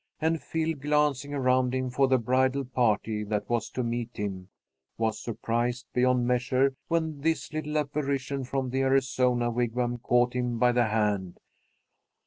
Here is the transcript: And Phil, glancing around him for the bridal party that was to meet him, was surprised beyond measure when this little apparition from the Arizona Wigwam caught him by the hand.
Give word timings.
And 0.19 0.41
Phil, 0.41 0.73
glancing 0.73 1.31
around 1.31 1.75
him 1.75 1.91
for 1.91 2.07
the 2.07 2.17
bridal 2.17 2.65
party 2.65 3.23
that 3.25 3.47
was 3.47 3.69
to 3.69 3.83
meet 3.83 4.17
him, 4.17 4.49
was 4.97 5.19
surprised 5.23 5.85
beyond 5.93 6.25
measure 6.25 6.73
when 6.87 7.19
this 7.21 7.53
little 7.53 7.77
apparition 7.77 8.43
from 8.43 8.71
the 8.71 8.81
Arizona 8.81 9.51
Wigwam 9.51 9.99
caught 9.99 10.33
him 10.33 10.57
by 10.57 10.71
the 10.71 10.85
hand. 10.87 11.39